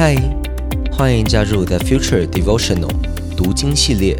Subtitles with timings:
[0.00, 0.14] 嗨，
[0.92, 2.88] 欢迎加入 The Future Devotional
[3.36, 4.16] 读经系列。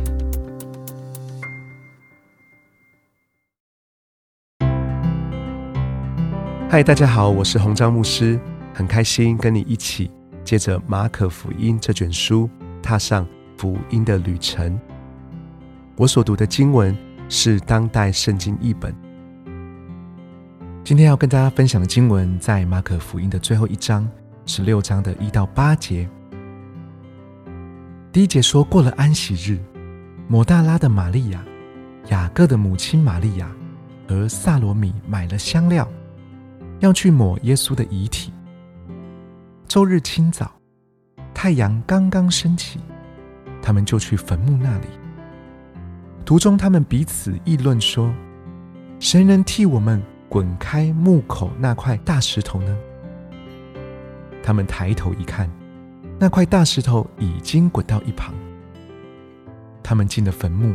[6.68, 8.40] 嗨，大家好，我是洪章牧师，
[8.74, 10.10] 很开心跟你一起
[10.42, 12.50] 借着马可福音这卷书，
[12.82, 13.24] 踏上
[13.56, 14.76] 福音的旅程。
[15.94, 16.92] 我所读的经文
[17.28, 18.92] 是当代圣经译本。
[20.82, 24.04] 今天要跟大家分享的经文在马可福音的最后一章。
[24.48, 26.08] 十六章的一到八节，
[28.10, 29.58] 第一节说过了安息日，
[30.26, 31.44] 抹大拉的玛利亚、
[32.06, 33.46] 雅各的母亲玛利亚
[34.08, 35.86] 和萨罗米买了香料，
[36.80, 38.32] 要去抹耶稣的遗体。
[39.68, 40.50] 周日清早，
[41.34, 42.80] 太阳刚刚升起，
[43.60, 44.86] 他们就去坟墓那里。
[46.24, 48.10] 途中，他们彼此议论说
[48.98, 52.74] ：“谁能替我们滚开墓口那块大石头呢？”
[54.48, 55.46] 他们抬头一看，
[56.18, 58.34] 那块大石头已经滚到一旁。
[59.82, 60.74] 他们进了坟墓，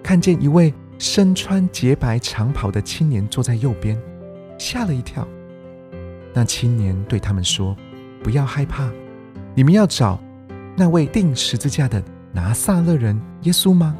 [0.00, 4.00] 看见一位身穿洁白长袍的青年坐在右边，
[4.60, 5.26] 吓了一跳。
[6.32, 7.76] 那青年对他们说
[8.22, 8.88] ：“不要害怕，
[9.56, 10.20] 你们要找
[10.76, 13.96] 那位钉十字架的拿撒勒人耶稣吗？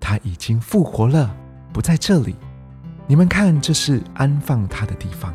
[0.00, 1.36] 他已经复活了，
[1.70, 2.34] 不在这里。
[3.06, 5.34] 你们看，这是安放他的地方。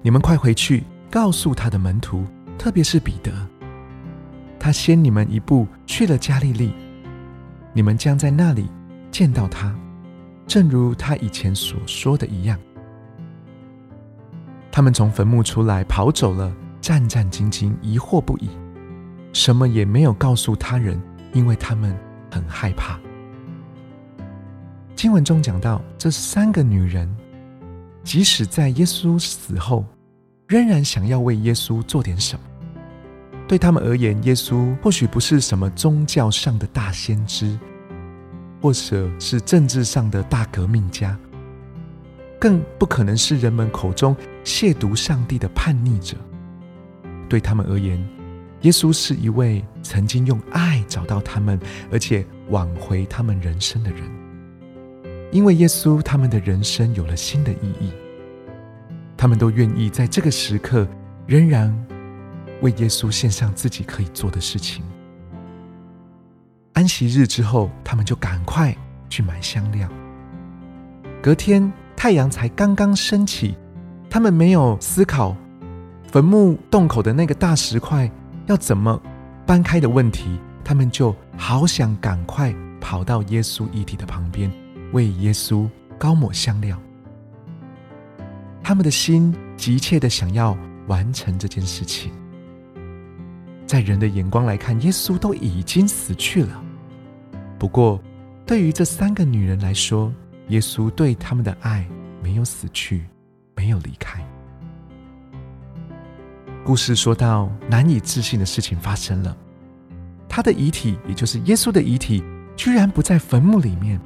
[0.00, 2.24] 你们快回去。”告诉他的门徒，
[2.56, 3.32] 特别是彼得，
[4.60, 6.72] 他先你们一步去了加利利，
[7.72, 8.70] 你们将在那里
[9.10, 9.74] 见到他，
[10.46, 12.56] 正如他以前所说的一样。
[14.70, 18.48] 他们从坟墓出来，跑走了，战战兢兢，疑惑不已，
[19.32, 21.02] 什么也没有告诉他人，
[21.32, 21.92] 因为他们
[22.30, 23.00] 很害怕。
[24.94, 27.12] 经文中讲到，这三个女人，
[28.04, 29.84] 即使在耶稣死后。
[30.50, 32.42] 仍然想要为耶稣做点什么。
[33.46, 37.56] 对他们而言，耶稣或许不是什么宗教上的大先知，
[38.60, 41.16] 或者是政治上的大革命家，
[42.40, 46.16] 更不可能是人们口中亵渎上帝的叛逆者。
[47.28, 47.96] 对他们而言，
[48.62, 51.60] 耶稣是一位曾经用爱找到他们，
[51.92, 54.02] 而且挽回他们人生的人。
[55.30, 57.92] 因为耶稣，他们的人生有了新的意义。
[59.20, 60.88] 他们都愿意在这个时刻，
[61.26, 61.70] 仍然
[62.62, 64.82] 为耶稣献上自己可以做的事情。
[66.72, 68.74] 安息日之后，他们就赶快
[69.10, 69.86] 去买香料。
[71.20, 73.58] 隔天太阳才刚刚升起，
[74.08, 75.36] 他们没有思考
[76.10, 78.10] 坟墓洞口的那个大石块
[78.46, 78.98] 要怎么
[79.44, 84.50] 搬开的问题，他们就好想赶快跑到耶稣遗体的旁边，
[84.92, 86.80] 为耶稣高抹香料。
[88.70, 92.12] 他们的心急切的想要完成这件事情，
[93.66, 96.62] 在人的眼光来看，耶稣都已经死去了。
[97.58, 98.00] 不过，
[98.46, 100.14] 对于这三个女人来说，
[100.50, 101.84] 耶稣对他们的爱
[102.22, 103.04] 没有死去，
[103.56, 104.24] 没有离开。
[106.64, 109.36] 故事说到难以置信的事情发生了，
[110.28, 112.22] 他的遗体，也就是耶稣的遗体，
[112.54, 114.00] 居然不在坟墓里面，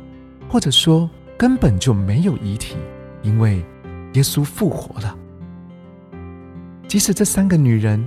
[0.48, 2.78] 或者说根本就没有遗体，
[3.22, 3.62] 因为。
[4.14, 5.16] 耶稣复活了。
[6.88, 8.04] 即使这三个女人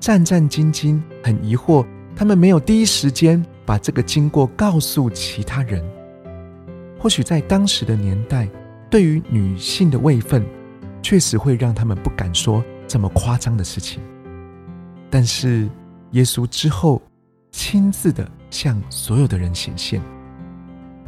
[0.00, 1.86] 战战兢兢、很疑惑，
[2.16, 5.84] 她们没有第一时间把这个经过告诉其他人。
[6.98, 8.48] 或许在当时的年代，
[8.88, 10.44] 对于女性的位分，
[11.02, 14.00] 确实会让他们不敢说这么夸张的事情。
[15.10, 15.68] 但是
[16.12, 17.02] 耶稣之后
[17.50, 20.00] 亲自的向所有的人显现，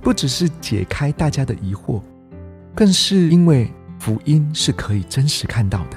[0.02, 2.02] 不只是解开大家的疑惑，
[2.74, 3.70] 更是因为。
[4.04, 5.96] 福音是可以真实看到的，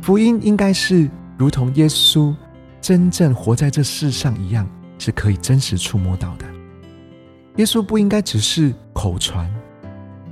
[0.00, 2.32] 福音应该是如同耶稣
[2.80, 4.64] 真正活在这世上一样，
[4.96, 6.46] 是可以真实触摸到的。
[7.56, 9.52] 耶稣不应该只是口传，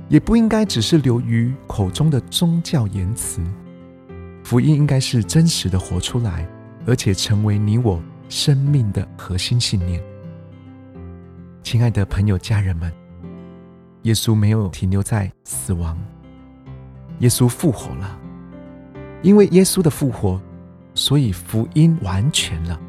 [0.07, 3.41] 也不应该只是流于口中的宗教言辞，
[4.41, 6.47] 福音应该是真实的活出来，
[6.87, 10.01] 而且成为你我生命的核心信念。
[11.63, 12.89] 亲爱的朋友、家人们，
[14.03, 15.99] 耶稣没有停留在死亡。
[17.19, 18.19] 耶稣复活了，
[19.21, 20.39] 因为耶稣的复活，
[20.93, 22.79] 所以福音完全了。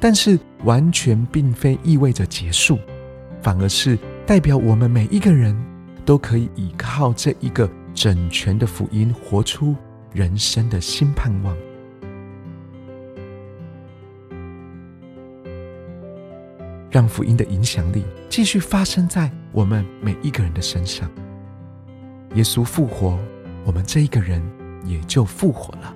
[0.00, 2.78] 但是，完全并非意味着结束，
[3.40, 5.56] 反而是代表我们每一个人
[6.04, 9.76] 都可以依靠这一个整全的福音，活出
[10.12, 11.56] 人生的新盼望，
[16.90, 21.08] 让福音的影响力继续发生在我们每一个人的身上。
[22.34, 23.18] 耶稣复活，
[23.64, 24.42] 我们这一个人
[24.84, 25.94] 也就复活了。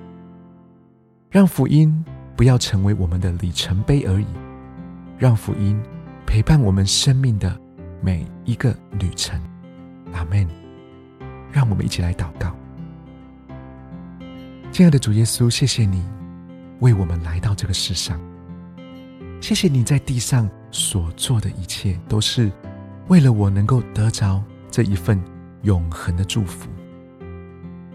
[1.31, 2.05] 让福音
[2.37, 4.27] 不要成为我们的里程碑而已，
[5.19, 5.81] 让福音
[6.27, 7.59] 陪伴我们生命的
[8.01, 9.41] 每一个旅程。
[10.13, 10.47] 阿门。
[11.53, 12.55] 让我们一起来祷告。
[14.71, 16.05] 亲爱的主耶稣，谢谢你
[16.81, 18.21] 为我们来到这个世上，
[19.41, 22.53] 谢谢你在地上所做的一切，都是
[23.09, 25.19] 为了我能够得着这一份
[25.67, 26.69] 永恒的祝福。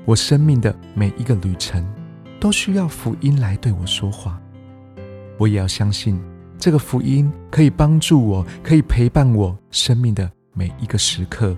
[0.04, 1.86] 我生命的每一个旅程，
[2.38, 4.40] 都需要福音来对我说话。
[5.38, 6.22] 我也要相信
[6.58, 11.56] 这个福音可以帮助我，可以陪伴我生命的每一个时刻，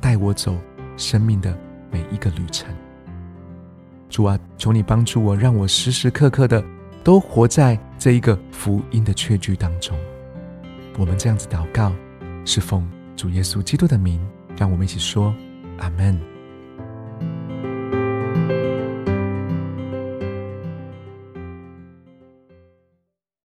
[0.00, 0.56] 带我走
[0.96, 1.54] 生命的
[1.90, 2.74] 每一个旅程。
[4.08, 6.64] 主啊，求你帮助我，让我时时刻刻的
[7.04, 9.94] 都活在这一个福音的确据当中。
[10.96, 11.92] 我们这样子祷告，
[12.46, 14.18] 是奉主耶稣基督的名，
[14.62, 15.34] 让我们一起说：
[15.78, 16.31] 阿门。